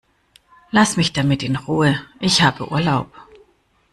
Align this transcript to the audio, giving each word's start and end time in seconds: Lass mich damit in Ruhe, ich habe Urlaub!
Lass 0.71 0.97
mich 0.97 1.13
damit 1.13 1.43
in 1.43 1.55
Ruhe, 1.55 1.95
ich 2.19 2.41
habe 2.41 2.71
Urlaub! 2.71 3.13